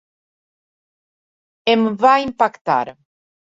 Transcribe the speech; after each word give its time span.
Em 1.75 1.85
va 2.07 2.17
impactar. 2.25 2.81